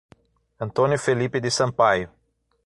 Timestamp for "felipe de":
0.97-1.51